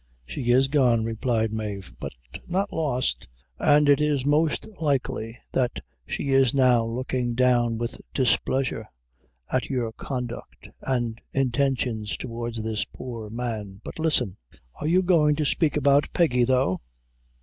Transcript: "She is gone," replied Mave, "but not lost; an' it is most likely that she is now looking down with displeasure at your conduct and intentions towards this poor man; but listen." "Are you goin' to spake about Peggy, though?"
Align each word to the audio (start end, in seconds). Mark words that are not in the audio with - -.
"She 0.25 0.49
is 0.51 0.67
gone," 0.67 1.03
replied 1.03 1.53
Mave, 1.53 1.93
"but 1.99 2.13
not 2.47 2.73
lost; 2.73 3.27
an' 3.59 3.87
it 3.87 4.01
is 4.01 4.25
most 4.25 4.65
likely 4.79 5.37
that 5.51 5.79
she 6.07 6.29
is 6.29 6.55
now 6.55 6.83
looking 6.83 7.35
down 7.35 7.77
with 7.77 8.01
displeasure 8.11 8.87
at 9.51 9.69
your 9.69 9.91
conduct 9.91 10.69
and 10.81 11.21
intentions 11.33 12.17
towards 12.17 12.63
this 12.63 12.83
poor 12.83 13.29
man; 13.31 13.79
but 13.83 13.99
listen." 13.99 14.37
"Are 14.73 14.87
you 14.87 15.03
goin' 15.03 15.35
to 15.35 15.45
spake 15.45 15.77
about 15.77 16.11
Peggy, 16.13 16.45
though?" 16.45 16.81